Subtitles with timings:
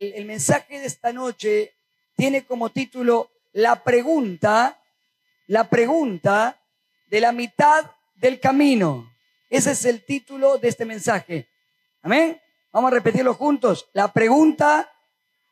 [0.00, 1.74] El mensaje de esta noche
[2.14, 4.80] tiene como título La pregunta,
[5.48, 6.56] la pregunta
[7.06, 9.12] de la mitad del camino.
[9.50, 11.48] Ese es el título de este mensaje.
[12.02, 12.40] Amén.
[12.70, 13.88] Vamos a repetirlo juntos.
[13.92, 14.88] La pregunta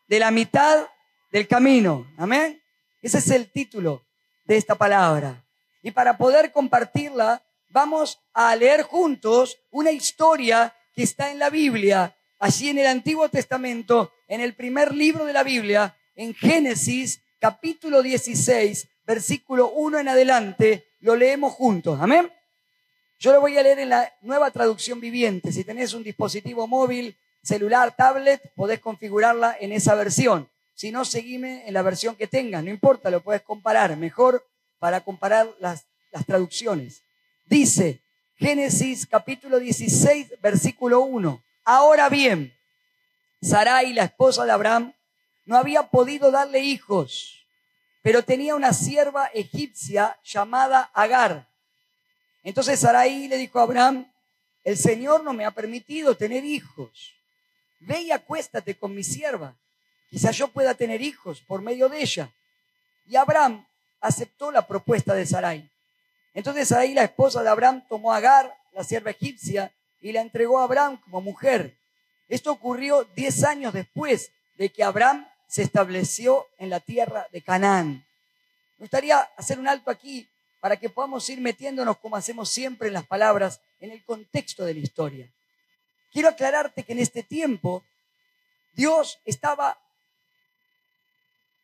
[0.06, 0.87] de la mitad
[1.33, 2.06] del camino.
[2.17, 2.63] Amén.
[3.03, 4.04] Ese es el título
[4.44, 5.44] de esta palabra.
[5.83, 12.17] Y para poder compartirla, vamos a leer juntos una historia que está en la Biblia,
[12.38, 18.02] allí en el Antiguo Testamento, en el primer libro de la Biblia, en Génesis capítulo
[18.02, 22.00] 16, versículo 1 en adelante, lo leemos juntos.
[22.00, 22.30] Amén.
[23.19, 25.52] Yo lo voy a leer en la nueva traducción viviente.
[25.52, 30.48] Si tenés un dispositivo móvil, celular, tablet, podés configurarla en esa versión.
[30.74, 32.62] Si no, seguime en la versión que tengas.
[32.62, 33.97] No importa, lo puedes comparar.
[33.97, 34.47] Mejor
[34.78, 37.02] para comparar las, las traducciones.
[37.47, 38.02] Dice
[38.36, 41.42] Génesis capítulo 16, versículo 1.
[41.64, 42.55] Ahora bien,
[43.40, 44.92] Sarai, la esposa de Abraham,
[45.44, 47.46] no había podido darle hijos,
[48.02, 51.46] pero tenía una sierva egipcia llamada Agar.
[52.42, 54.11] Entonces Sarai le dijo a Abraham,
[54.64, 57.14] el Señor no me ha permitido tener hijos.
[57.80, 59.55] Ve y acuéstate con mi sierva.
[60.11, 62.30] Quizás yo pueda tener hijos por medio de ella.
[63.08, 63.64] Y Abraham
[64.00, 65.70] aceptó la propuesta de Sarai.
[66.34, 70.58] Entonces Sarai, la esposa de Abraham, tomó a Agar, la sierva egipcia, y la entregó
[70.58, 71.77] a Abraham como mujer.
[72.28, 78.05] Esto ocurrió diez años después de que Abraham se estableció en la tierra de Canaán.
[78.78, 80.28] Me gustaría hacer un alto aquí
[80.60, 84.74] para que podamos ir metiéndonos, como hacemos siempre en las palabras, en el contexto de
[84.74, 85.33] la historia.
[86.12, 87.84] Quiero aclararte que en este tiempo
[88.72, 89.78] Dios estaba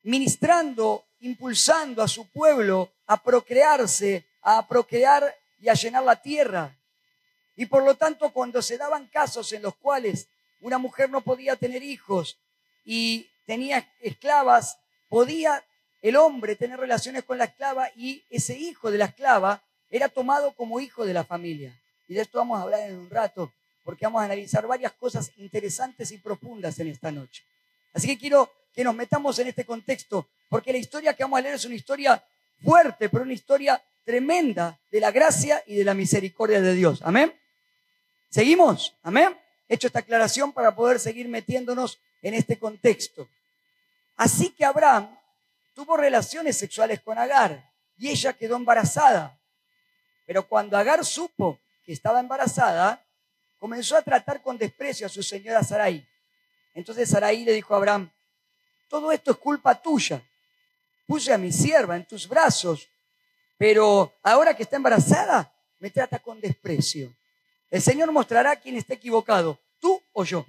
[0.02, 6.76] ministrando, impulsando a su pueblo a procrearse, a procrear y a llenar la tierra.
[7.56, 10.28] Y por lo tanto, cuando se daban casos en los cuales
[10.62, 12.38] una mujer no podía tener hijos
[12.84, 15.62] y tenía esclavas, podía
[16.00, 20.52] el hombre tener relaciones con la esclava y ese hijo de la esclava era tomado
[20.52, 21.78] como hijo de la familia.
[22.08, 23.52] Y de esto vamos a hablar en un rato,
[23.84, 27.44] porque vamos a analizar varias cosas interesantes y profundas en esta noche.
[27.92, 31.42] Así que quiero que nos metamos en este contexto, porque la historia que vamos a
[31.42, 32.24] leer es una historia
[32.64, 37.00] fuerte, pero una historia tremenda de la gracia y de la misericordia de Dios.
[37.02, 37.32] Amén.
[38.30, 38.94] ¿Seguimos?
[39.02, 39.36] Amén.
[39.68, 43.28] He hecho esta aclaración para poder seguir metiéndonos en este contexto.
[44.16, 45.08] Así que Abraham
[45.74, 49.38] tuvo relaciones sexuales con Agar y ella quedó embarazada.
[50.26, 53.02] Pero cuando Agar supo que estaba embarazada,
[53.58, 56.06] comenzó a tratar con desprecio a su señora Sarai.
[56.74, 58.10] Entonces Sarai le dijo a Abraham,
[58.88, 60.22] todo esto es culpa tuya.
[61.06, 62.88] Puse a mi sierva en tus brazos,
[63.56, 67.14] pero ahora que está embarazada, me trata con desprecio.
[67.72, 70.44] El Señor mostrará quién está equivocado, tú o yo.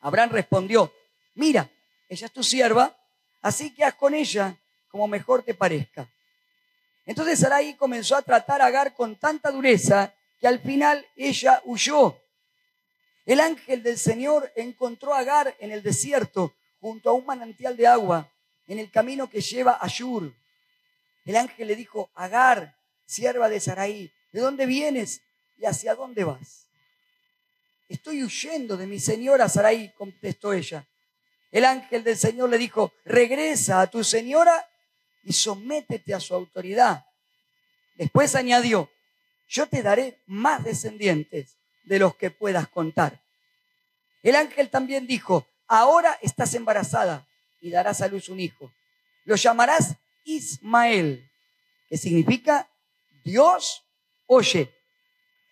[0.00, 0.94] Abraham respondió,
[1.34, 1.68] mira,
[2.08, 2.96] ella es tu sierva,
[3.42, 4.56] así que haz con ella
[4.92, 6.08] como mejor te parezca.
[7.04, 12.16] Entonces Sarai comenzó a tratar a Agar con tanta dureza que al final ella huyó.
[13.26, 17.88] El ángel del Señor encontró a Agar en el desierto, junto a un manantial de
[17.88, 18.30] agua,
[18.68, 20.32] en el camino que lleva a Shur.
[21.24, 25.22] El ángel le dijo, Agar, sierva de Sarai, ¿de dónde vienes
[25.58, 26.66] y hacia dónde vas?
[27.88, 30.86] Estoy huyendo de mi señora Sarai, contestó ella.
[31.50, 34.68] El ángel del Señor le dijo, regresa a tu señora
[35.22, 37.06] y sométete a su autoridad.
[37.94, 38.90] Después añadió,
[39.48, 43.22] yo te daré más descendientes de los que puedas contar.
[44.22, 47.26] El ángel también dijo, ahora estás embarazada
[47.60, 48.70] y darás a luz un hijo.
[49.24, 51.30] Lo llamarás Ismael,
[51.88, 52.68] que significa
[53.24, 53.88] Dios
[54.28, 54.72] oye,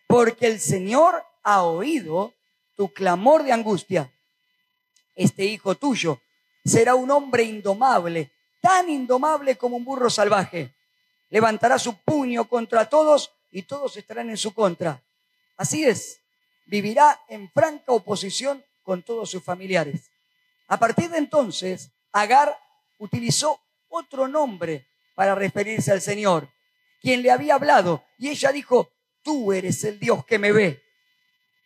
[0.06, 2.34] porque el Señor ha oído
[2.74, 4.12] tu clamor de angustia
[5.16, 6.20] este hijo tuyo
[6.64, 8.30] será un hombre indomable,
[8.60, 10.74] tan indomable como un burro salvaje.
[11.30, 15.02] Levantará su puño contra todos y todos estarán en su contra.
[15.56, 16.20] Así es,
[16.66, 20.10] vivirá en franca oposición con todos sus familiares.
[20.68, 22.56] A partir de entonces, Agar
[22.98, 26.50] utilizó otro nombre para referirse al Señor,
[27.00, 28.90] quien le había hablado, y ella dijo,
[29.26, 30.84] tú eres el Dios que me ve.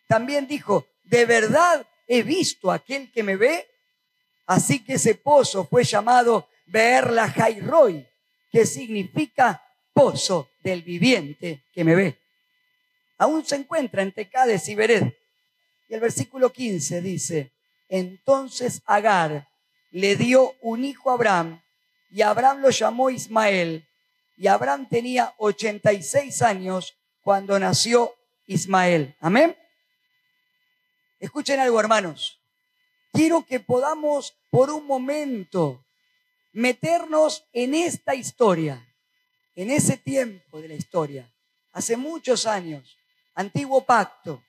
[0.08, 3.68] También dijo, de verdad he visto a aquel que me ve.
[4.46, 8.08] Así que ese pozo fue llamado Beerla Jairoi,
[8.50, 9.62] que significa
[9.92, 12.18] pozo del viviente que me ve.
[13.18, 15.12] Aún se encuentra entre Cades y Bered.
[15.90, 17.52] Y el versículo 15 dice,
[17.90, 19.48] entonces Agar
[19.90, 21.60] le dio un hijo a Abraham
[22.10, 23.86] y Abraham lo llamó Ismael.
[24.38, 28.14] Y Abraham tenía 86 años cuando nació
[28.46, 29.14] Ismael.
[29.20, 29.56] Amén.
[31.18, 32.38] Escuchen algo, hermanos.
[33.12, 35.84] quiero que podamos por un momento
[36.52, 38.86] meternos en esta historia,
[39.54, 41.30] en ese tiempo de la historia,
[41.72, 42.96] hace muchos años,
[43.34, 44.42] antiguo pacto,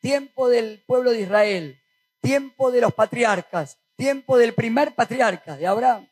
[0.00, 1.82] tiempo del pueblo de Israel,
[2.20, 6.08] tiempo de los patriarcas, tiempo del primer patriarca, de Abraham.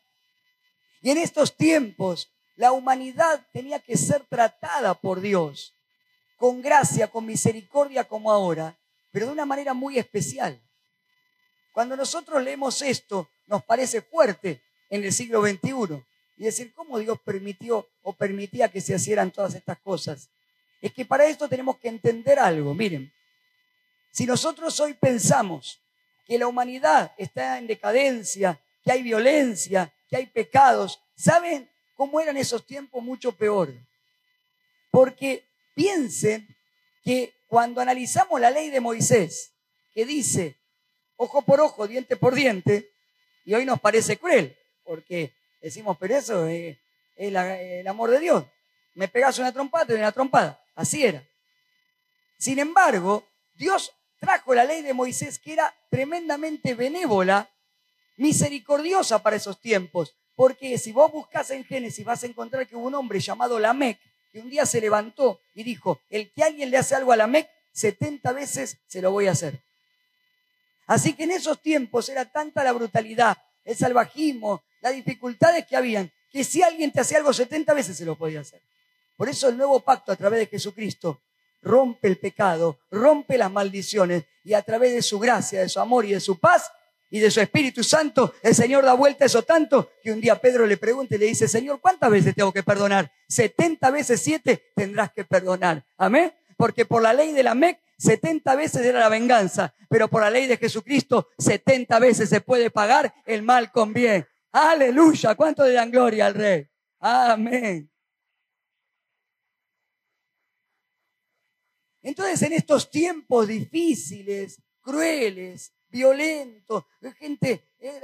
[1.01, 5.73] Y en estos tiempos la humanidad tenía que ser tratada por Dios
[6.41, 8.75] con gracia, con misericordia como ahora,
[9.11, 10.59] pero de una manera muy especial.
[11.71, 14.59] Cuando nosotros leemos esto, nos parece fuerte
[14.89, 16.03] en el siglo XXI.
[16.37, 20.29] Y decir, ¿cómo Dios permitió o permitía que se hicieran todas estas cosas?
[20.81, 22.73] Es que para esto tenemos que entender algo.
[22.73, 23.13] Miren,
[24.09, 25.79] si nosotros hoy pensamos
[26.25, 32.35] que la humanidad está en decadencia, que hay violencia, que hay pecados, ¿saben cómo eran
[32.35, 33.03] esos tiempos?
[33.03, 33.71] Mucho peor.
[34.89, 36.47] Porque piensen
[37.03, 39.51] que cuando analizamos la ley de Moisés,
[39.93, 40.57] que dice
[41.17, 42.91] ojo por ojo, diente por diente,
[43.45, 46.77] y hoy nos parece cruel, porque decimos, pero eso es,
[47.15, 48.45] el amor de Dios.
[48.95, 50.59] Me pegas una trompada, y una trompada.
[50.75, 51.23] Así era.
[52.37, 53.23] Sin embargo,
[53.53, 57.49] Dios trajo la ley de Moisés que era tremendamente benévola,
[58.17, 60.15] misericordiosa para esos tiempos.
[60.35, 63.99] Porque si vos buscas en Génesis vas a encontrar que hubo un hombre llamado Lamec
[64.31, 67.49] que un día se levantó y dijo, el que alguien le hace algo a Lamec,
[67.73, 69.59] 70 veces se lo voy a hacer.
[70.87, 76.11] Así que en esos tiempos era tanta la brutalidad, el salvajismo, las dificultades que habían,
[76.31, 78.61] que si alguien te hacía algo 70 veces se lo podía hacer.
[79.15, 81.21] Por eso el nuevo pacto a través de Jesucristo
[81.61, 86.05] rompe el pecado, rompe las maldiciones y a través de su gracia, de su amor
[86.05, 86.71] y de su paz
[87.11, 90.65] y de su Espíritu Santo, el Señor da vuelta eso tanto que un día Pedro
[90.65, 93.11] le pregunta y le dice, Señor, ¿cuántas veces tengo que perdonar?
[93.27, 95.85] 70 veces 7 tendrás que perdonar.
[95.97, 96.33] Amén.
[96.55, 100.31] Porque por la ley de la MEC 70 veces era la venganza, pero por la
[100.31, 104.25] ley de Jesucristo 70 veces se puede pagar el mal con bien.
[104.53, 106.67] Aleluya, ¿cuánto le dan gloria al rey?
[106.99, 107.91] Amén.
[112.01, 116.85] Entonces en estos tiempos difíciles, crueles, violentos,
[117.17, 118.01] gente, eh,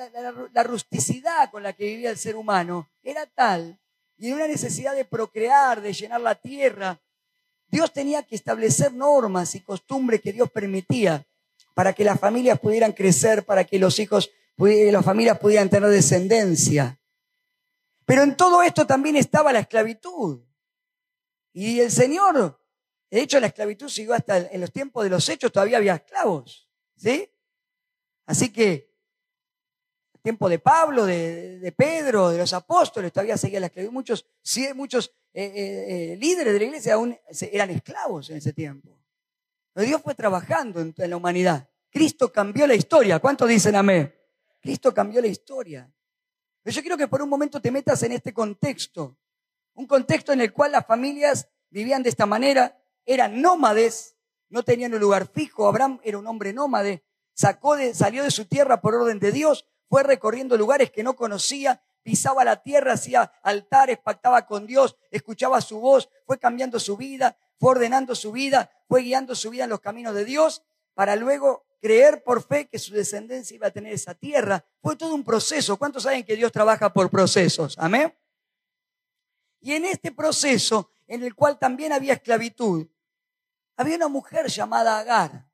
[0.54, 3.80] la, rusticidad con la que vivía el ser humano era tal,
[4.18, 7.00] y en una necesidad de procrear, de llenar la tierra,
[7.70, 11.26] Dios tenía que establecer normas y costumbres que Dios permitía
[11.74, 17.00] para que las familias pudieran crecer, para que los hijos, las familias pudieran tener descendencia.
[18.06, 20.42] Pero en todo esto también estaba la esclavitud.
[21.54, 22.60] Y el Señor,
[23.12, 26.68] de hecho la esclavitud siguió hasta en los tiempos de los hechos, todavía había esclavos.
[26.96, 27.30] ¿Sí?
[28.28, 28.88] Así que
[30.22, 33.94] tiempo de Pablo, de, Pedro, de los apóstoles, todavía seguía la esclavitud.
[33.94, 34.26] Muchos,
[34.76, 37.18] muchos eh, eh, eh, líderes de la iglesia aún
[37.54, 39.00] eran esclavos en ese tiempo.
[39.72, 41.70] Pero Dios fue trabajando en, la humanidad.
[41.90, 43.20] Cristo cambió la historia.
[43.20, 44.14] ¿Cuántos dicen amén?
[44.60, 45.90] Cristo cambió la historia.
[46.62, 49.18] Pero yo quiero que por un momento te metas en este contexto.
[49.76, 54.18] Un contexto en el cual las familias vivían de esta manera, eran nómades,
[54.50, 55.70] no tenían un lugar fijo.
[55.70, 57.06] Abraham era un hombre nómade,
[57.38, 61.16] sacó de, salió de su tierra por orden de Dios, fue recorriendo lugares que no
[61.16, 66.98] conocía, pisaba la tierra, hacía altares, pactaba con Dios, escuchaba su voz, fue cambiando su
[66.98, 70.64] vida, fue ordenando su vida, fue guiando su vida en los caminos de Dios,
[70.96, 74.66] para luego creer por fe que su descendencia iba a tener esa tierra.
[74.82, 75.78] Fue todo un proceso.
[75.78, 77.76] ¿Cuántos saben que Dios trabaja por procesos?
[77.78, 78.18] Amén.
[79.60, 82.88] Y en este proceso, en el cual también había esclavitud,
[83.76, 85.47] había una mujer llamada Agar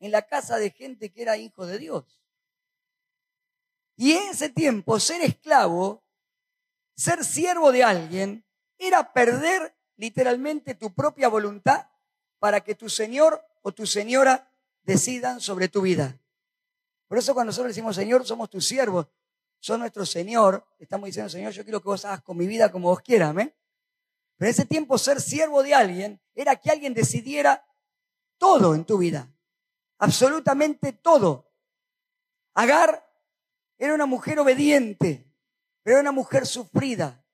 [0.00, 2.20] en la casa de gente que era hijo de Dios.
[3.96, 6.02] Y en ese tiempo, ser esclavo,
[6.96, 8.44] ser siervo de alguien,
[8.78, 11.86] era perder literalmente tu propia voluntad
[12.38, 14.50] para que tu señor o tu señora
[14.82, 16.18] decidan sobre tu vida.
[17.06, 19.06] Por eso cuando nosotros decimos, Señor, somos tus siervos,
[19.58, 22.88] son nuestro Señor, estamos diciendo, Señor, yo quiero que vos hagas con mi vida como
[22.88, 23.34] vos quieras.
[23.34, 23.50] Pero
[24.38, 27.66] en ese tiempo ser siervo de alguien era que alguien decidiera
[28.38, 29.28] todo en tu vida,
[30.00, 31.52] absolutamente todo.
[32.54, 33.06] Agar
[33.78, 35.30] era una mujer obediente,
[35.82, 37.24] pero era una mujer sufrida.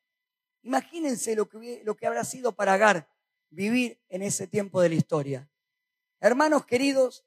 [0.62, 3.08] Imagínense lo que, lo que habrá sido para Agar
[3.50, 5.48] vivir en ese tiempo de la historia.
[6.20, 7.24] Hermanos queridos,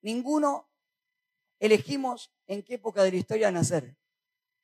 [0.00, 0.68] ninguno
[1.60, 3.96] elegimos en qué época de la historia nacer.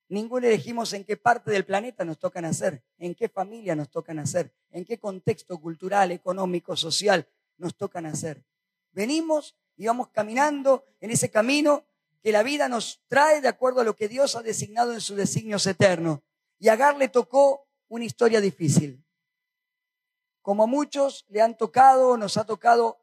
[0.08, 4.14] Ninguno elegimos en qué parte del planeta nos toca nacer, en qué familia nos toca
[4.14, 8.44] nacer, en qué contexto cultural, económico, social nos toca nacer.
[8.92, 11.84] Venimos y caminando en ese camino
[12.22, 15.16] que la vida nos trae de acuerdo a lo que Dios ha designado en sus
[15.16, 16.20] designios eternos.
[16.58, 19.04] Y Agar le tocó una historia difícil.
[20.40, 23.00] Como a muchos le han tocado, nos ha tocado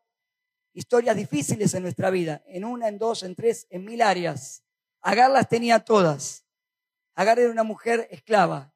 [0.74, 4.64] historias difíciles en nuestra vida, en una, en dos, en tres, en mil áreas.
[5.02, 6.46] Agar las tenía todas.
[7.14, 8.74] Agar era una mujer esclava.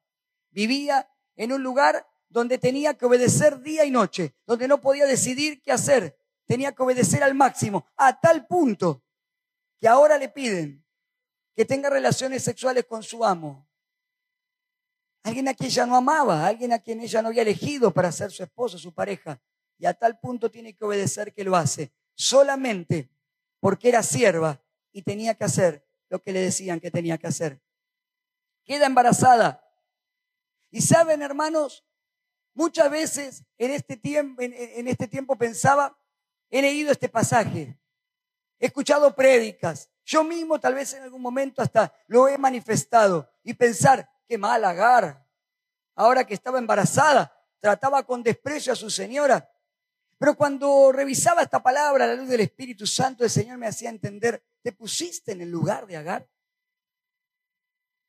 [0.50, 5.62] Vivía en un lugar donde tenía que obedecer día y noche, donde no podía decidir
[5.62, 6.18] qué hacer.
[6.46, 9.02] Tenía que obedecer al máximo, a tal punto
[9.78, 10.84] que ahora le piden
[11.54, 13.66] que tenga relaciones sexuales con su amo.
[15.22, 18.30] Alguien a quien ella no amaba, alguien a quien ella no había elegido para ser
[18.30, 19.40] su esposo, su pareja.
[19.78, 21.92] Y a tal punto tiene que obedecer que lo hace.
[22.14, 23.10] Solamente
[23.58, 24.62] porque era sierva
[24.92, 27.60] y tenía que hacer lo que le decían que tenía que hacer.
[28.64, 29.62] Queda embarazada.
[30.70, 31.84] Y saben, hermanos,
[32.54, 35.98] muchas veces en este tiempo, en, este tiempo pensaba,
[36.50, 37.78] he leído este pasaje,
[38.58, 43.54] he escuchado prédicas, yo mismo tal vez en algún momento hasta lo he manifestado y
[43.54, 45.26] pensar, qué mal Agar,
[45.96, 49.50] ahora que estaba embarazada, trataba con desprecio a su señora.
[50.18, 53.90] Pero cuando revisaba esta palabra a la luz del Espíritu Santo, el Señor me hacía
[53.90, 56.28] entender, ¿te pusiste en el lugar de Agar?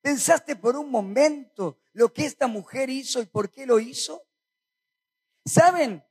[0.01, 4.23] ¿Pensaste por un momento lo que esta mujer hizo y por qué lo hizo?
[5.45, 6.06] ¿Saben?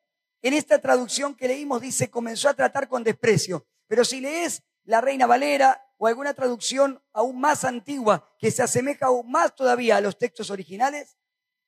[0.47, 3.67] En esta traducción que leímos dice, comenzó a tratar con desprecio.
[3.89, 9.07] Pero si lees la Reina Valera o alguna traducción aún más antigua que se asemeja
[9.07, 11.17] aún más todavía a los textos originales,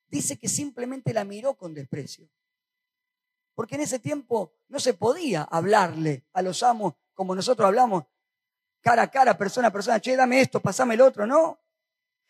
[0.07, 2.31] dice que simplemente la miró con desprecio.
[3.57, 8.05] Porque en ese tiempo no se podía hablarle a los amos como nosotros hablamos,
[8.81, 11.59] cara a cara, persona a persona, che, dame esto, pasame el otro, no.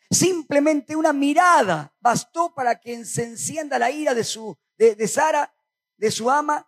[0.09, 5.53] Simplemente una mirada bastó para que se encienda la ira de, su, de, de Sara,
[5.99, 6.67] de su ama,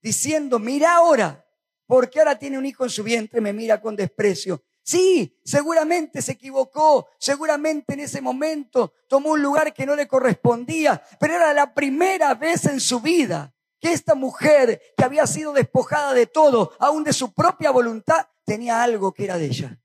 [0.00, 1.44] diciendo, mira ahora,
[1.86, 4.62] porque ahora tiene un hijo en su vientre, me mira con desprecio.
[4.82, 11.02] Sí, seguramente se equivocó, seguramente en ese momento tomó un lugar que no le correspondía,
[11.18, 16.12] pero era la primera vez en su vida que esta mujer que había sido despojada
[16.12, 19.80] de todo, aún de su propia voluntad, tenía algo que era de ella.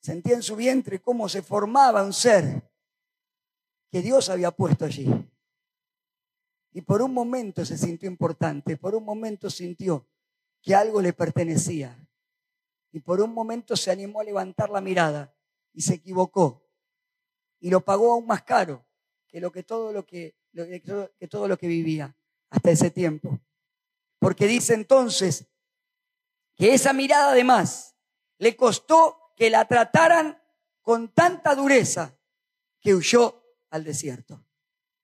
[0.00, 2.70] Sentía en su vientre cómo se formaba un ser
[3.90, 5.06] que Dios había puesto allí.
[6.72, 10.06] Y por un momento se sintió importante, por un momento sintió
[10.62, 11.96] que algo le pertenecía.
[12.92, 15.34] Y por un momento se animó a levantar la mirada
[15.72, 16.66] y se equivocó.
[17.58, 18.86] Y lo pagó aún más caro
[19.26, 22.16] que, lo que, todo, lo que, que todo lo que vivía
[22.50, 23.40] hasta ese tiempo.
[24.18, 25.48] Porque dice entonces
[26.54, 27.96] que esa mirada además
[28.38, 30.40] le costó que la trataran
[30.82, 32.18] con tanta dureza
[32.80, 34.44] que huyó al desierto.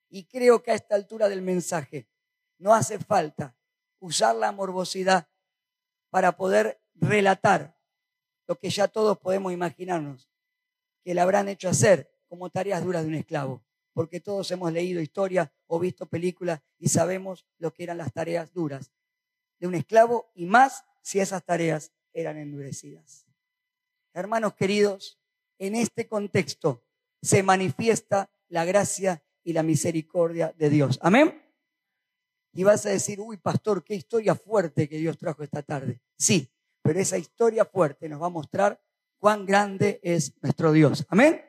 [0.09, 2.07] Y creo que a esta altura del mensaje
[2.57, 3.55] no hace falta
[3.99, 5.27] usar la morbosidad
[6.09, 7.77] para poder relatar
[8.47, 10.29] lo que ya todos podemos imaginarnos
[11.03, 15.01] que le habrán hecho hacer como tareas duras de un esclavo, porque todos hemos leído
[15.01, 18.91] historias o visto películas y sabemos lo que eran las tareas duras
[19.59, 23.25] de un esclavo y más si esas tareas eran endurecidas.
[24.13, 25.19] Hermanos queridos,
[25.57, 26.83] en este contexto
[27.21, 30.99] se manifiesta la gracia y la misericordia de Dios.
[31.01, 31.41] Amén.
[32.51, 36.01] Y vas a decir, uy, pastor, qué historia fuerte que Dios trajo esta tarde.
[36.17, 36.51] Sí,
[36.81, 38.77] pero esa historia fuerte nos va a mostrar
[39.17, 41.05] cuán grande es nuestro Dios.
[41.07, 41.41] Amén.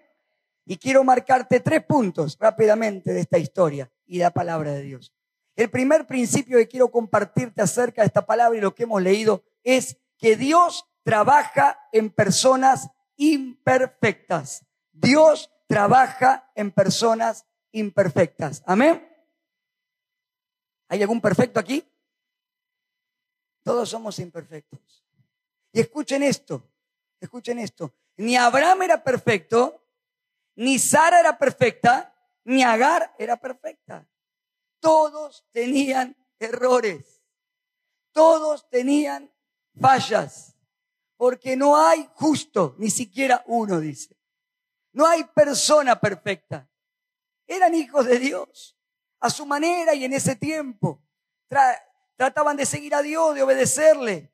[0.65, 5.13] Y quiero marcarte tres puntos rápidamente de esta historia y de la palabra de Dios.
[5.57, 9.43] El primer principio que quiero compartirte acerca de esta palabra y lo que hemos leído
[9.65, 14.65] es que Dios trabaja en personas imperfectas.
[14.93, 18.63] Dios trabaja en personas imperfectas.
[18.67, 19.05] Amén.
[20.89, 21.85] ¿Hay algún perfecto aquí?
[23.63, 25.05] Todos somos imperfectos.
[25.73, 26.67] Y escuchen esto,
[27.21, 27.93] escuchen esto.
[28.17, 29.85] Ni Abraham era perfecto,
[30.57, 34.09] ni Sara era perfecta, ni Agar era perfecta.
[34.81, 37.23] Todos tenían errores.
[38.13, 39.31] Todos tenían
[39.79, 40.57] fallas.
[41.17, 44.17] Porque no hay justo, ni siquiera uno, dice.
[44.93, 46.69] No hay persona perfecta.
[47.49, 48.77] Eran hijos de Dios,
[49.21, 51.03] a su manera y en ese tiempo.
[52.17, 54.31] trataban de seguir a Dios, de obedecerle.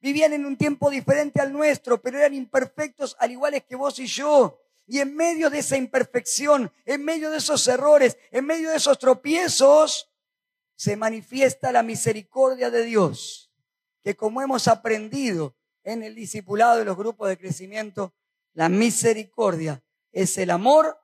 [0.00, 4.06] Vivían en un tiempo diferente al nuestro, pero eran imperfectos al igual que vos y
[4.06, 4.60] yo.
[4.86, 8.98] Y en medio de esa imperfección, en medio de esos errores, en medio de esos
[8.98, 10.12] tropiezos,
[10.76, 13.50] se manifiesta la misericordia de Dios,
[14.02, 18.12] que como hemos aprendido en el discipulado de los grupos de crecimiento,
[18.52, 19.82] la misericordia
[20.12, 20.98] es el amor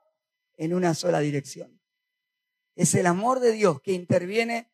[0.57, 1.79] en una sola dirección.
[2.75, 4.71] Es el amor de Dios que interviene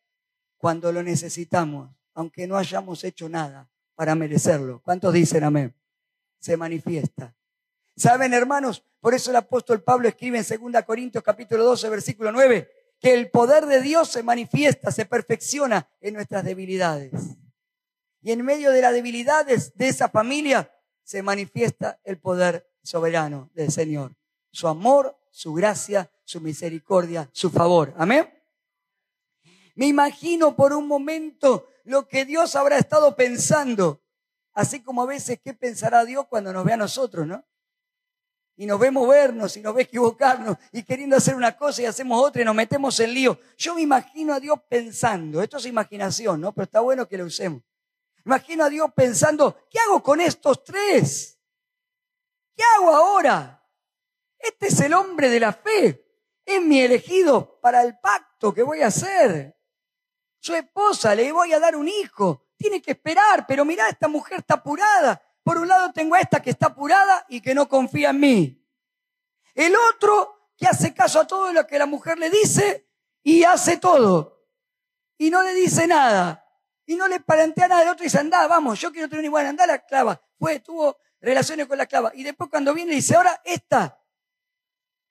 [0.57, 4.81] cuando lo necesitamos, aunque no hayamos hecho nada para merecerlo.
[4.81, 5.75] ¿Cuántos dicen amén?
[6.39, 7.35] Se manifiesta.
[7.95, 8.85] ¿Saben, hermanos?
[9.01, 12.69] Por eso el apóstol Pablo escribe en 2 Corintios capítulo 12, versículo 9,
[12.99, 17.11] que el poder de Dios se manifiesta, se perfecciona en nuestras debilidades.
[18.21, 20.71] Y en medio de las debilidades de esa familia,
[21.03, 24.15] se manifiesta el poder soberano del Señor.
[24.51, 27.93] Su amor, su gracia, su misericordia, su favor.
[27.95, 28.29] Amén.
[29.75, 34.03] Me imagino por un momento lo que Dios habrá estado pensando,
[34.51, 37.47] así como a veces qué pensará Dios cuando nos ve a nosotros, ¿no?
[38.57, 42.21] Y nos ve movernos y nos ve equivocarnos y queriendo hacer una cosa y hacemos
[42.21, 43.39] otra y nos metemos en lío.
[43.57, 46.51] Yo me imagino a Dios pensando, esto es imaginación, ¿no?
[46.51, 47.61] Pero está bueno que lo usemos.
[48.25, 51.39] Imagino a Dios pensando, ¿qué hago con estos tres?
[52.57, 53.58] ¿Qué hago ahora?
[54.39, 56.05] Este es el hombre de la fe.
[56.45, 59.55] Es mi elegido para el pacto que voy a hacer.
[60.39, 62.47] Su esposa, le voy a dar un hijo.
[62.57, 65.21] Tiene que esperar, pero mira, esta mujer está apurada.
[65.43, 68.67] Por un lado tengo a esta que está apurada y que no confía en mí.
[69.53, 72.87] El otro que hace caso a todo lo que la mujer le dice
[73.23, 74.45] y hace todo.
[75.17, 76.45] Y no le dice nada.
[76.85, 77.83] Y no le plantea nada.
[77.83, 80.21] El otro dice, anda, vamos, yo quiero tener una igual, anda la clava.
[80.37, 82.11] Fue, tuvo relaciones con la esclava.
[82.15, 83.98] Y después cuando viene dice, ahora esta,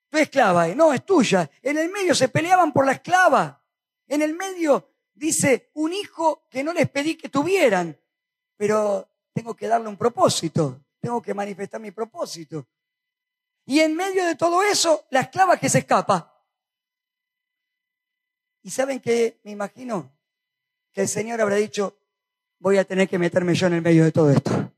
[0.08, 1.50] tu esclava, no, es tuya.
[1.62, 3.62] En el medio se peleaban por la esclava.
[4.06, 7.98] En el medio dice, un hijo que no les pedí que tuvieran,
[8.56, 12.66] pero tengo que darle un propósito, tengo que manifestar mi propósito.
[13.66, 16.34] Y en medio de todo eso, la esclava que se escapa.
[18.62, 20.10] Y saben que me imagino
[20.92, 21.98] que el Señor habrá dicho,
[22.58, 24.72] voy a tener que meterme yo en el medio de todo esto.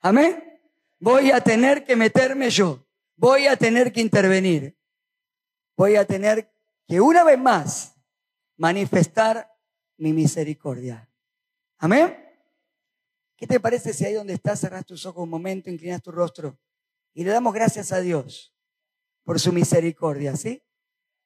[0.00, 0.60] Amén.
[0.98, 2.86] Voy a tener que meterme yo.
[3.20, 4.74] Voy a tener que intervenir.
[5.76, 6.50] Voy a tener
[6.88, 7.94] que una vez más
[8.56, 9.46] manifestar
[9.98, 11.06] mi misericordia.
[11.76, 12.16] Amén.
[13.36, 16.58] ¿Qué te parece si ahí donde estás cerras tus ojos un momento, inclinas tu rostro
[17.12, 18.54] y le damos gracias a Dios
[19.22, 20.62] por su misericordia, ¿sí?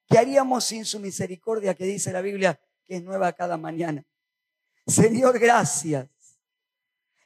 [0.09, 4.05] ¿Qué haríamos sin su misericordia que dice la Biblia que es nueva cada mañana?
[4.85, 6.09] Señor, gracias.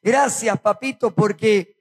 [0.03, 1.78] Gracias, papito, porque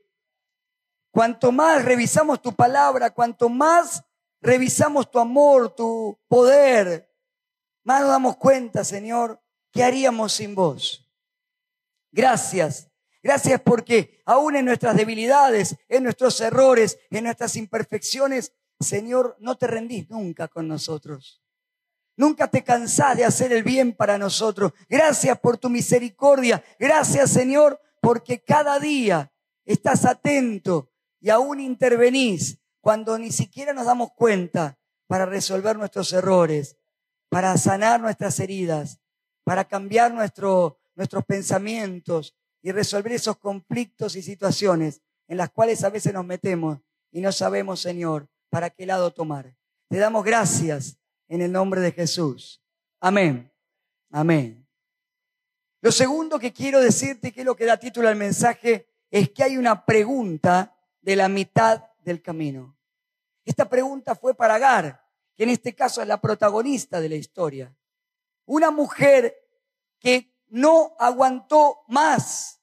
[1.18, 4.04] cuanto más revisamos tu palabra, cuanto más
[4.40, 7.12] revisamos tu amor, tu poder,
[7.84, 9.42] más nos damos cuenta, Señor,
[9.72, 11.10] ¿Qué haríamos sin vos?
[12.12, 12.92] Gracias.
[13.24, 19.66] Gracias porque aún en nuestras debilidades, en nuestros errores, en nuestras imperfecciones, Señor, no te
[19.66, 21.42] rendís nunca con nosotros.
[22.16, 24.72] Nunca te cansás de hacer el bien para nosotros.
[24.88, 26.64] Gracias por tu misericordia.
[26.78, 29.32] Gracias, Señor, porque cada día
[29.66, 34.78] estás atento y aún intervenís cuando ni siquiera nos damos cuenta
[35.08, 36.78] para resolver nuestros errores,
[37.30, 39.00] para sanar nuestras heridas,
[39.44, 45.90] para cambiar nuestro, nuestros pensamientos y resolver esos conflictos y situaciones en las cuales a
[45.90, 46.80] veces nos metemos
[47.12, 49.56] y no sabemos, Señor, para qué lado tomar.
[49.90, 52.62] Te damos gracias en el nombre de Jesús.
[53.00, 53.52] Amén.
[54.12, 54.68] Amén.
[55.82, 59.44] Lo segundo que quiero decirte, que es lo que da título al mensaje, es que
[59.44, 60.77] hay una pregunta
[61.08, 62.78] de la mitad del camino.
[63.46, 67.74] Esta pregunta fue para Agar, que en este caso es la protagonista de la historia.
[68.46, 69.34] Una mujer
[70.00, 72.60] que no aguantó más,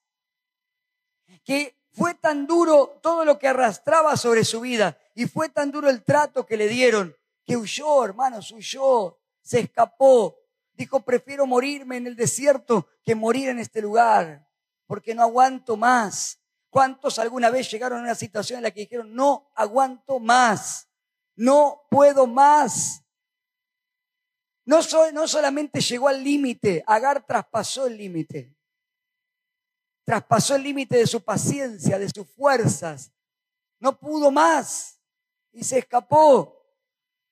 [1.42, 5.88] que fue tan duro todo lo que arrastraba sobre su vida y fue tan duro
[5.88, 10.36] el trato que le dieron, que huyó, hermanos, huyó, se escapó.
[10.74, 14.46] Dijo, prefiero morirme en el desierto que morir en este lugar,
[14.86, 16.43] porque no aguanto más.
[16.74, 20.88] ¿Cuántos alguna vez llegaron a una situación en la que dijeron, no aguanto más,
[21.36, 23.04] no puedo más?
[24.64, 24.80] No,
[25.12, 28.56] no solamente llegó al límite, Agar traspasó el límite.
[30.02, 33.12] Traspasó el límite de su paciencia, de sus fuerzas.
[33.78, 34.98] No pudo más
[35.52, 36.60] y se escapó.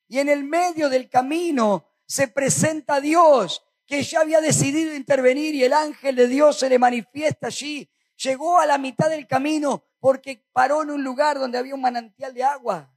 [0.06, 5.64] Y en el medio del camino se presenta Dios, que ya había decidido intervenir y
[5.64, 7.91] el ángel de Dios se le manifiesta allí.
[8.22, 12.34] Llegó a la mitad del camino porque paró en un lugar donde había un manantial
[12.34, 12.92] de agua.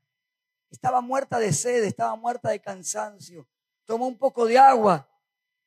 [0.69, 3.47] Estaba muerta de sed, estaba muerta de cansancio
[3.85, 5.07] tomó un poco de agua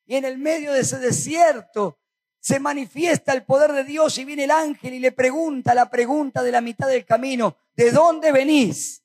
[0.05, 1.99] y en el medio de ese desierto
[2.41, 6.43] se manifiesta el poder de Dios y viene el ángel y le pregunta la pregunta
[6.43, 9.03] de la mitad del camino, ¿de dónde venís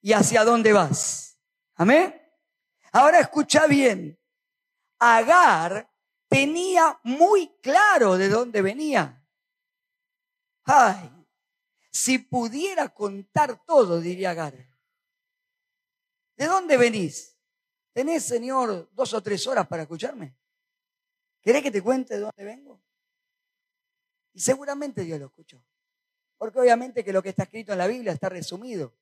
[0.00, 1.38] y hacia dónde vas?
[1.76, 2.14] Amén.
[2.92, 4.18] Ahora escucha bien,
[4.98, 5.90] Agar
[6.28, 9.19] tenía muy claro de dónde venía.
[10.64, 11.10] Ay,
[11.90, 14.54] si pudiera contar todo, diría Agar.
[16.36, 17.36] ¿De dónde venís?
[17.92, 20.36] ¿Tenés, Señor, dos o tres horas para escucharme?
[21.42, 22.80] ¿Querés que te cuente de dónde vengo?
[24.32, 25.62] Y seguramente Dios lo escuchó.
[26.38, 28.96] Porque obviamente que lo que está escrito en la Biblia está resumido.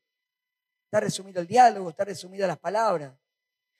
[0.86, 3.14] Está resumido el diálogo, está resumidas las palabras.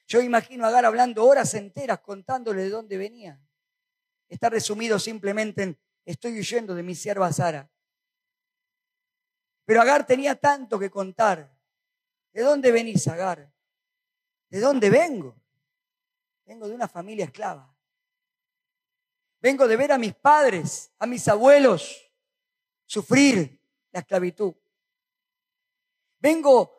[0.06, 3.40] Yo imagino a Agar hablando horas enteras contándole de dónde venía.
[4.28, 5.78] Está resumido simplemente en
[6.10, 7.70] estoy huyendo de mi sierva Sara.
[9.64, 11.54] Pero Agar tenía tanto que contar.
[12.32, 13.52] ¿De dónde venís, Agar?
[14.48, 15.36] ¿De dónde vengo?
[16.46, 17.74] Vengo de una familia esclava.
[19.40, 22.10] Vengo de ver a mis padres, a mis abuelos,
[22.86, 24.54] sufrir la esclavitud.
[26.18, 26.74] Vengo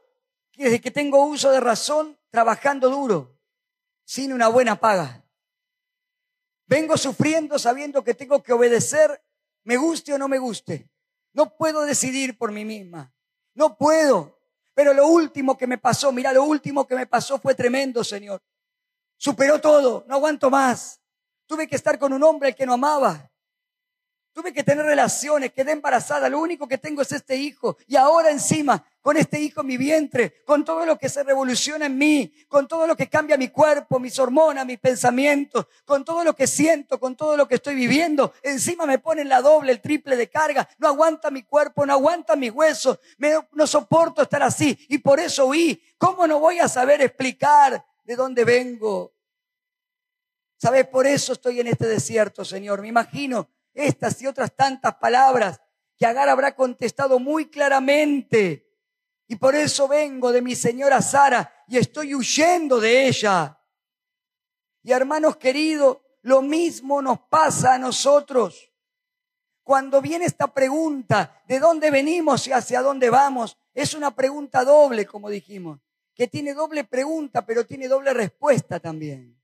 [0.54, 3.40] desde que tengo uso de razón trabajando duro,
[4.04, 5.24] sin una buena paga.
[6.70, 9.20] Vengo sufriendo sabiendo que tengo que obedecer,
[9.64, 10.88] me guste o no me guste.
[11.34, 13.12] No puedo decidir por mí misma.
[13.56, 14.40] No puedo.
[14.76, 18.40] Pero lo último que me pasó, mira, lo último que me pasó fue tremendo, Señor.
[19.18, 21.02] Superó todo, no aguanto más.
[21.48, 23.32] Tuve que estar con un hombre que no amaba.
[24.32, 27.78] Tuve que tener relaciones, quedé embarazada, lo único que tengo es este hijo.
[27.88, 31.98] Y ahora encima, con este hijo mi vientre, con todo lo que se revoluciona en
[31.98, 36.36] mí, con todo lo que cambia mi cuerpo, mis hormonas, mis pensamientos, con todo lo
[36.36, 40.16] que siento, con todo lo que estoy viviendo, encima me ponen la doble, el triple
[40.16, 40.70] de carga.
[40.78, 43.00] No aguanta mi cuerpo, no aguanta mis huesos,
[43.54, 44.78] no soporto estar así.
[44.90, 45.82] Y por eso huí.
[45.98, 49.16] ¿Cómo no voy a saber explicar de dónde vengo?
[50.56, 50.88] ¿Sabes?
[50.88, 52.84] Por eso estoy en este desierto, Señor.
[52.84, 55.60] Me imagino estas y otras tantas palabras
[55.98, 58.69] que Agar habrá contestado muy claramente.
[59.32, 63.60] Y por eso vengo de mi señora Sara y estoy huyendo de ella.
[64.82, 68.74] Y hermanos queridos, lo mismo nos pasa a nosotros.
[69.64, 73.56] Cuando viene esta pregunta, ¿de dónde venimos y hacia dónde vamos?
[73.76, 75.80] Es una pregunta doble, como dijimos,
[76.16, 79.40] que tiene doble pregunta, pero tiene doble respuesta también.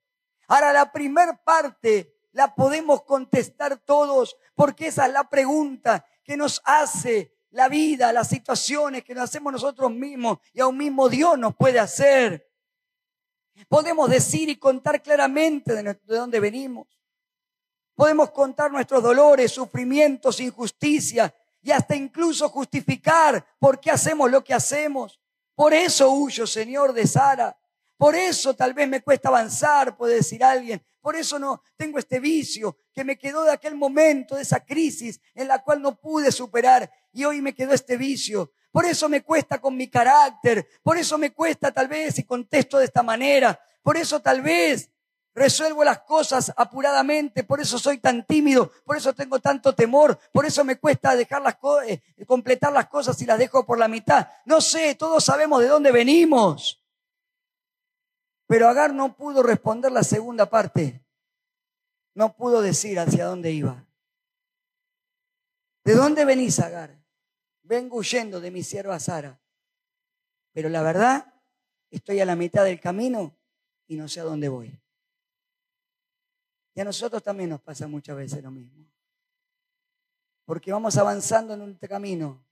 [0.47, 6.59] Ahora, la primer parte la podemos contestar todos, porque esa es la pregunta que nos
[6.65, 11.55] hace la vida, las situaciones que nos hacemos nosotros mismos y aún mismo Dios nos
[11.55, 12.51] puede hacer.
[13.69, 16.85] Podemos decir y contar claramente de, dónde venimos.
[17.95, 24.53] Podemos contar nuestros dolores, sufrimientos, injusticias y hasta incluso justificar por qué hacemos lo que
[24.53, 25.21] hacemos.
[25.55, 27.57] Por eso huyo, Señor, de Sara.
[27.95, 30.83] Por eso tal vez me cuesta avanzar, puede decir alguien.
[31.05, 35.21] Por eso no tengo este vicio que me quedó de aquel momento, de esa crisis
[35.35, 38.53] en la cual no pude superar y hoy me quedó este vicio.
[38.71, 42.79] Por eso me cuesta con mi carácter, por eso me cuesta tal vez y contesto
[42.79, 44.89] de esta manera, por eso tal vez
[45.35, 50.47] resuelvo las cosas apuradamente, por eso soy tan tímido, por eso tengo tanto temor, por
[50.47, 54.27] eso me cuesta dejar las eh, completar las cosas y las dejo por la mitad.
[54.45, 56.83] No sé, todos sabemos de dónde venimos.
[58.47, 61.03] Pero Agar no pudo responder la segunda parte.
[62.13, 63.85] No pudo decir hacia dónde iba.
[65.83, 66.97] ¿De dónde venís, Agar?
[67.63, 69.39] Vengo huyendo de mi sierva Sara.
[70.53, 71.33] Pero la verdad,
[71.89, 73.37] estoy a la mitad del camino
[73.87, 74.79] y no sé a dónde voy.
[76.75, 78.85] Y a nosotros también nos pasa muchas veces lo mismo.
[80.45, 82.45] Porque vamos avanzando en un camino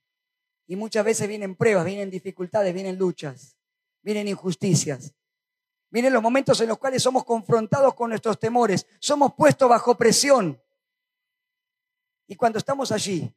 [0.66, 3.58] y muchas veces vienen pruebas, vienen dificultades, vienen luchas,
[4.02, 5.14] vienen injusticias.
[5.94, 10.60] Miren los momentos en los cuales somos confrontados con nuestros temores, somos puestos bajo presión.
[12.26, 13.32] Y cuando estamos allí,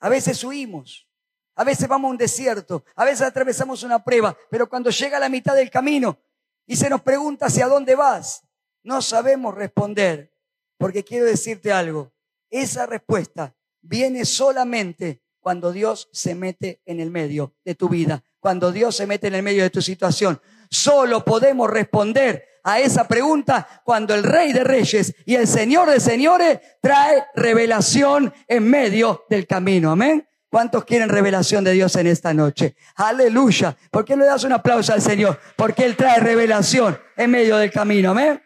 [0.00, 1.08] a veces huimos,
[1.54, 5.20] a veces vamos a un desierto, a veces atravesamos una prueba, pero cuando llega a
[5.20, 6.18] la mitad del camino
[6.66, 8.42] y se nos pregunta hacia dónde vas,
[8.82, 10.36] no sabemos responder,
[10.76, 12.12] porque quiero decirte algo,
[12.50, 18.72] esa respuesta viene solamente cuando Dios se mete en el medio de tu vida, cuando
[18.72, 20.38] Dios se mete en el medio de tu situación.
[20.70, 25.98] Solo podemos responder a esa pregunta cuando el Rey de Reyes y el Señor de
[25.98, 29.90] Señores trae revelación en medio del camino.
[29.90, 30.26] Amén.
[30.48, 32.76] ¿Cuántos quieren revelación de Dios en esta noche?
[32.96, 33.76] Aleluya.
[33.90, 35.38] ¿Por qué le das un aplauso al Señor?
[35.56, 38.10] Porque Él trae revelación en medio del camino.
[38.10, 38.42] Amén.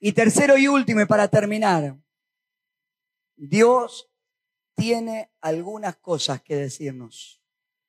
[0.00, 1.94] Y tercero y último, y para terminar,
[3.36, 4.11] Dios
[4.82, 7.40] tiene algunas cosas que decirnos.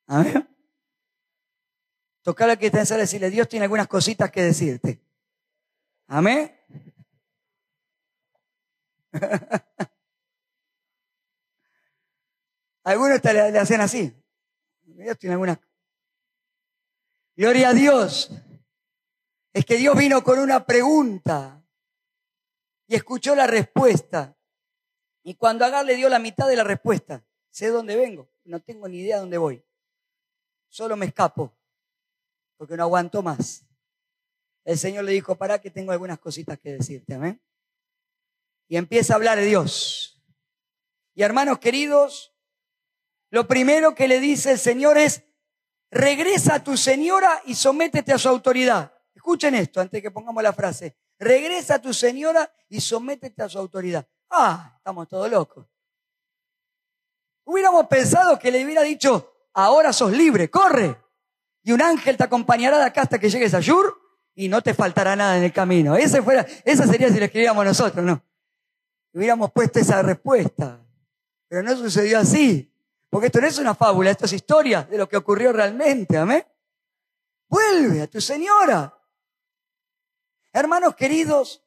[0.06, 0.47] Amén.
[2.21, 5.01] Tocar a que te a decirle, Dios tiene algunas cositas que decirte.
[6.06, 6.56] Amén.
[12.84, 14.13] Algunos le, le hacen así.
[14.84, 15.58] Dios tiene algunas.
[17.36, 18.29] Gloria a Dios.
[19.53, 21.65] Es que Dios vino con una pregunta
[22.88, 24.38] y escuchó la respuesta.
[25.23, 28.88] Y cuando Agar le dio la mitad de la respuesta, sé dónde vengo, no tengo
[28.88, 29.63] ni idea dónde voy.
[30.67, 31.55] Solo me escapo,
[32.57, 33.65] porque no aguanto más.
[34.65, 37.41] El Señor le dijo, para que tengo algunas cositas que decirte, amén.
[38.67, 40.21] Y empieza a hablar de Dios.
[41.15, 42.33] Y hermanos queridos,
[43.29, 45.23] lo primero que le dice el Señor es,
[45.89, 48.93] regresa a tu señora y sométete a su autoridad.
[49.15, 50.97] Escuchen esto antes que pongamos la frase.
[51.19, 54.07] Regresa a tu señora y sométete a su autoridad.
[54.36, 55.67] Ah, estamos todos locos.
[57.46, 61.00] Hubiéramos pensado que le hubiera dicho, ahora sos libre, corre.
[61.62, 63.96] Y un ángel te acompañará de acá hasta que llegues a Yur
[64.34, 65.96] y no te faltará nada en el camino.
[65.96, 68.24] Ese fuera, esa sería si le escribíamos nosotros, ¿no?
[69.13, 70.84] Hubiéramos puesto esa respuesta.
[71.48, 72.74] Pero no sucedió así.
[73.12, 76.17] Porque esto no es una fábula, esto es historia de lo que ocurrió realmente.
[76.17, 76.43] Amén.
[77.48, 78.98] Vuelve a tu señora.
[80.52, 81.62] Hermanos queridos,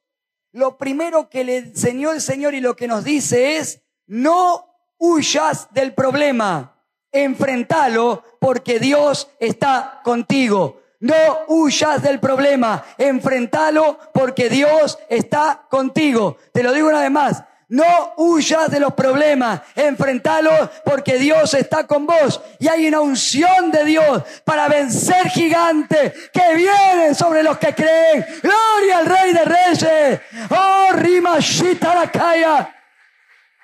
[0.56, 4.64] lo primero que le enseñó el Señor y lo que nos dice es, no
[4.96, 10.80] huyas del problema, enfrentalo porque Dios está contigo.
[10.98, 11.14] No
[11.48, 16.38] huyas del problema, enfrentalo porque Dios está contigo.
[16.54, 21.86] Te lo digo una vez más, no huyas de los problemas, enfrentalos porque Dios está
[21.86, 27.58] con vos y hay una unción de Dios para vencer gigantes que vienen sobre los
[27.58, 28.24] que creen.
[28.42, 30.20] Gloria al Rey de Reyes.
[30.50, 32.72] Oh, Rima Shitarakaya.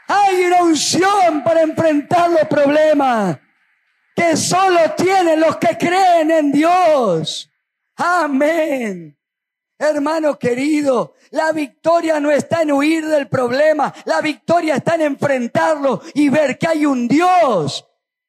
[0.08, 3.38] Hay una unción para enfrentar los problemas
[4.14, 7.50] que solo tienen los que creen en Dios.
[7.96, 9.16] Amén.
[9.82, 16.00] Hermano querido, la victoria no está en huir del problema, la victoria está en enfrentarlo
[16.14, 17.84] y ver que hay un Dios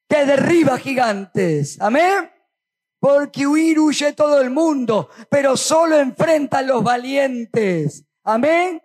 [0.09, 1.79] que derriba gigantes.
[1.79, 2.31] Amén.
[2.99, 8.03] Porque huir huye todo el mundo, pero solo enfrentan los valientes.
[8.23, 8.81] Amén.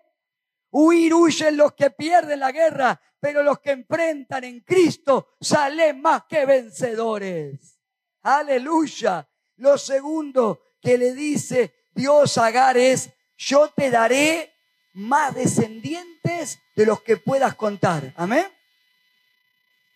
[0.70, 6.24] Huir huyen los que pierden la guerra, pero los que enfrentan en Cristo salen más
[6.28, 7.81] que vencedores.
[8.24, 9.26] Aleluya.
[9.57, 14.54] Lo segundo que le dice Dios Agar es, yo te daré
[14.92, 18.12] más descendientes de los que puedas contar.
[18.16, 18.46] Amén.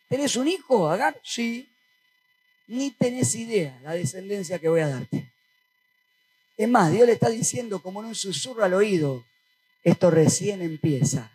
[0.08, 1.20] ¿Tenés un hijo, Agar?
[1.22, 1.72] Sí.
[2.66, 5.32] Ni tenés idea la descendencia que voy a darte.
[6.56, 9.24] Es más, Dios le está diciendo como en un susurro al oído,
[9.84, 11.30] esto recién empieza.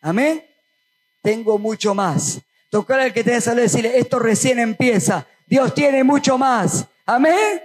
[0.00, 0.44] Amén.
[1.22, 2.40] Tengo mucho más.
[2.70, 5.28] Tocar al que te al decirle, esto recién empieza.
[5.46, 6.86] Dios tiene mucho más.
[7.06, 7.62] Amén.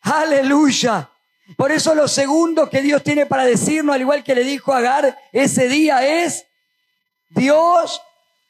[0.00, 1.09] Aleluya.
[1.56, 4.78] Por eso lo segundo que Dios tiene para decirnos, al igual que le dijo a
[4.78, 6.46] Agar ese día, es,
[7.28, 8.00] Dios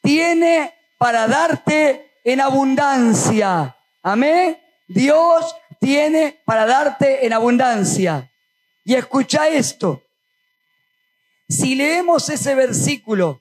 [0.03, 3.77] tiene para darte en abundancia.
[4.03, 4.59] Amén.
[4.87, 8.31] Dios tiene para darte en abundancia.
[8.85, 10.03] Y escucha esto.
[11.49, 13.41] Si leemos ese versículo,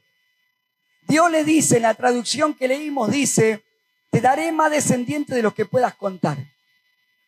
[1.03, 3.63] Dios le dice, en la traducción que leímos, dice,
[4.09, 6.37] te daré más descendientes de los que puedas contar.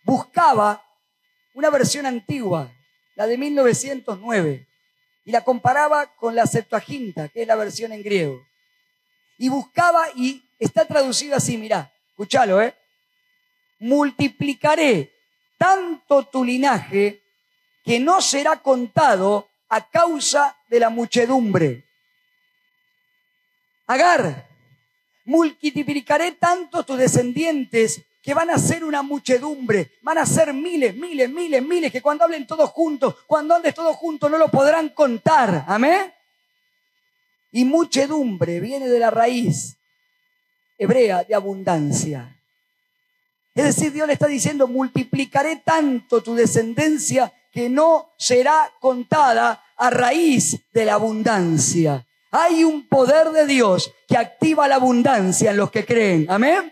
[0.03, 0.83] Buscaba
[1.53, 2.71] una versión antigua,
[3.15, 4.67] la de 1909,
[5.25, 8.41] y la comparaba con la Septuaginta, que es la versión en griego.
[9.37, 12.75] Y buscaba, y está traducido así, mirá, escúchalo, ¿eh?
[13.79, 15.11] Multiplicaré
[15.57, 17.21] tanto tu linaje
[17.83, 21.85] que no será contado a causa de la muchedumbre.
[23.87, 24.47] Agar,
[25.25, 31.29] multiplicaré tanto tus descendientes que van a ser una muchedumbre, van a ser miles, miles,
[31.29, 35.65] miles, miles, que cuando hablen todos juntos, cuando andes todos juntos, no lo podrán contar.
[35.67, 36.13] Amén.
[37.51, 39.77] Y muchedumbre viene de la raíz
[40.77, 42.37] hebrea de abundancia.
[43.53, 49.89] Es decir, Dios le está diciendo, multiplicaré tanto tu descendencia que no será contada a
[49.89, 52.05] raíz de la abundancia.
[52.31, 56.27] Hay un poder de Dios que activa la abundancia en los que creen.
[56.29, 56.71] Amén.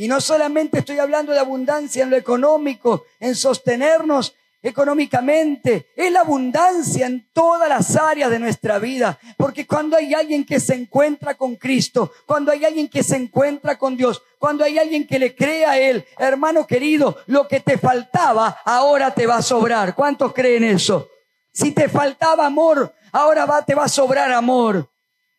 [0.00, 6.20] Y no solamente estoy hablando de abundancia en lo económico, en sostenernos económicamente, es la
[6.20, 9.18] abundancia en todas las áreas de nuestra vida.
[9.36, 13.76] Porque cuando hay alguien que se encuentra con Cristo, cuando hay alguien que se encuentra
[13.76, 17.76] con Dios, cuando hay alguien que le cree a Él, hermano querido, lo que te
[17.76, 19.94] faltaba ahora te va a sobrar.
[19.94, 21.10] ¿Cuántos creen eso?
[21.52, 24.88] Si te faltaba amor, ahora va, te va a sobrar amor.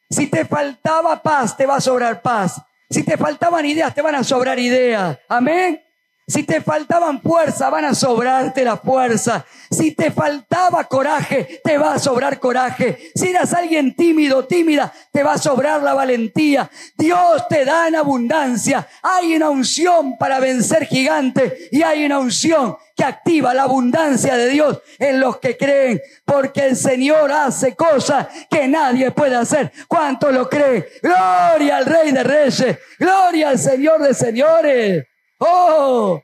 [0.07, 2.61] Si te faltaba paz, te va a sobrar paz.
[2.91, 5.17] Si te faltaban ideas, te van a sobrar ideas.
[5.29, 5.81] Amén.
[6.27, 9.45] Si te faltaban fuerza, van a sobrarte la fuerza.
[9.69, 13.11] Si te faltaba coraje, te va a sobrar coraje.
[13.15, 16.69] Si eras alguien tímido, tímida, te va a sobrar la valentía.
[16.97, 18.87] Dios te da en abundancia.
[19.01, 24.49] Hay una unción para vencer gigantes y hay una unción que activa la abundancia de
[24.49, 29.71] Dios en los que creen, porque el Señor hace cosas que nadie puede hacer.
[29.87, 30.87] ¿Cuánto lo cree?
[31.01, 35.10] Gloria al Rey de Reyes, gloria al Señor de Señores.
[35.43, 36.21] Oh,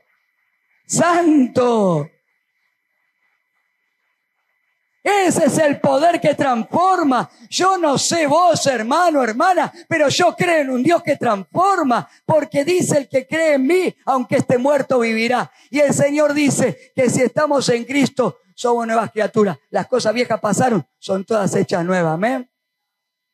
[0.86, 2.08] santo.
[5.02, 7.28] Ese es el poder que transforma.
[7.48, 12.64] Yo no sé vos, hermano, hermana, pero yo creo en un Dios que transforma, porque
[12.64, 15.50] dice el que cree en mí, aunque esté muerto, vivirá.
[15.70, 19.58] Y el Señor dice que si estamos en Cristo, somos nuevas criaturas.
[19.70, 22.14] Las cosas viejas pasaron, son todas hechas nuevas.
[22.14, 22.48] Amén.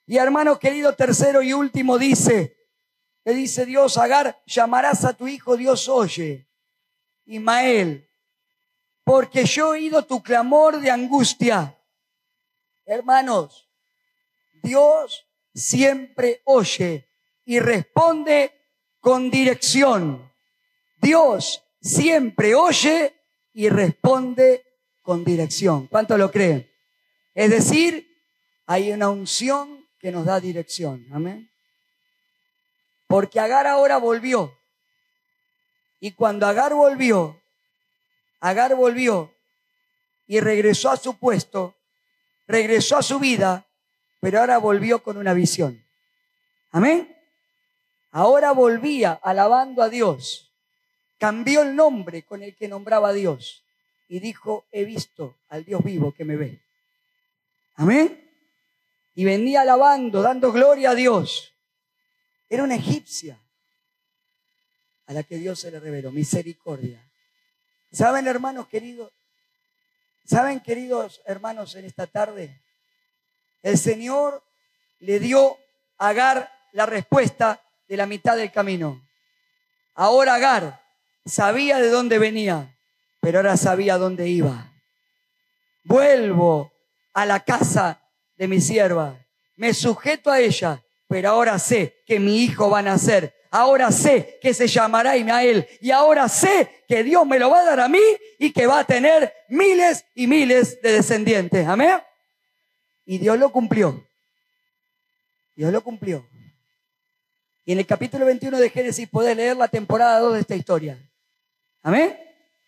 [0.07, 2.54] Y hermano querido, tercero y último dice,
[3.25, 6.47] le dice Dios, Agar, llamarás a tu hijo, Dios oye,
[7.25, 8.07] Ismael,
[9.03, 11.79] porque yo he oído tu clamor de angustia.
[12.85, 13.69] Hermanos,
[14.63, 17.09] Dios siempre oye
[17.45, 18.53] y responde
[19.01, 20.31] con dirección.
[21.01, 23.15] Dios siempre oye
[23.53, 24.65] y responde
[25.03, 25.87] con dirección.
[25.87, 26.71] ¿Cuánto lo creen?
[27.35, 28.07] Es decir,
[28.67, 31.07] hay una unción que nos da dirección.
[31.13, 31.51] Amén.
[33.07, 34.57] Porque Agar ahora volvió.
[36.01, 37.41] Y cuando Agar volvió,
[38.41, 39.33] Agar volvió
[40.27, 41.75] y regresó a su puesto,
[42.47, 43.67] regresó a su vida,
[44.21, 45.83] pero ahora volvió con una visión.
[46.73, 47.17] Amén.
[48.11, 50.51] Ahora volvía alabando a Dios.
[51.19, 53.65] Cambió el nombre con el que nombraba a Dios
[54.09, 56.61] y dijo, he visto al Dios vivo que me ve.
[57.77, 58.31] Amén.
[59.15, 61.54] Y venía alabando, dando gloria a Dios.
[62.55, 63.37] Era una egipcia
[65.07, 67.05] a la que Dios se le reveló, misericordia.
[67.91, 69.11] ¿Saben, hermanos queridos?
[70.25, 72.63] ¿Saben, queridos hermanos, en esta tarde?
[73.61, 74.41] El Señor
[75.01, 75.59] le dio
[75.99, 79.05] a Agar la respuesta de la mitad del camino.
[79.95, 80.81] Ahora Agar
[81.27, 82.73] sabía de dónde venía,
[83.19, 84.73] pero ahora sabía dónde iba.
[85.83, 86.73] Vuelvo
[87.15, 88.01] a la casa
[88.37, 89.19] de mi sierva.
[89.57, 90.84] Me sujeto a ella,
[91.15, 93.33] pero ahora sé que mi hijo va a nacer.
[93.53, 95.65] Ahora sé que se llamará Ismael.
[95.81, 98.03] Y ahora sé que Dios me lo va a dar a mí
[98.37, 101.69] y que va a tener miles y miles de descendientes.
[101.69, 102.01] Amén.
[103.07, 104.05] Y Dios lo cumplió.
[105.55, 106.27] Dios lo cumplió.
[107.65, 110.99] Y en el capítulo 21 de Génesis podés leer la temporada 2 de esta historia.
[111.85, 112.19] Amén.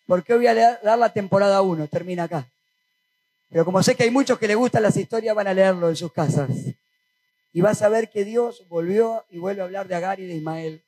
[0.07, 1.89] ¿Por qué voy a dar la temporada 1?
[1.89, 2.47] Termina acá.
[3.49, 5.97] Pero como sé que hay muchos que les gustan las historias, van a leerlo en
[5.97, 6.49] sus casas.
[7.57, 10.35] Y vas a ver que Dios volvió y vuelve a hablar de Agar y de
[10.35, 10.85] Ismael.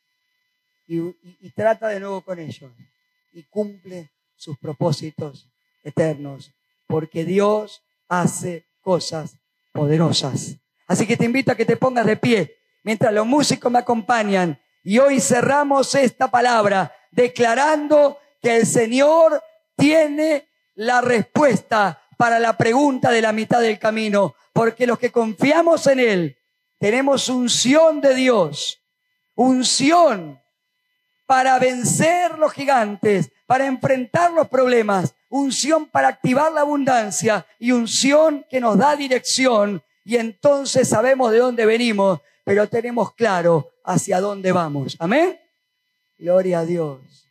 [0.86, 2.70] Y, y trata de nuevo con ellos.
[3.32, 5.48] Y cumple sus propósitos
[5.82, 6.52] eternos.
[6.86, 9.38] Porque Dios hace cosas
[9.72, 10.56] poderosas.
[10.86, 14.60] Así que te invito a que te pongas de pie mientras los músicos me acompañan.
[14.84, 19.42] Y hoy cerramos esta palabra declarando que el Señor
[19.74, 25.86] tiene la respuesta para la pregunta de la mitad del camino, porque los que confiamos
[25.86, 26.37] en Él
[26.78, 28.80] tenemos unción de Dios,
[29.34, 30.40] unción
[31.26, 38.46] para vencer los gigantes, para enfrentar los problemas, unción para activar la abundancia y unción
[38.48, 44.52] que nos da dirección y entonces sabemos de dónde venimos, pero tenemos claro hacia dónde
[44.52, 44.96] vamos.
[44.98, 45.38] Amén.
[46.16, 47.27] Gloria a Dios.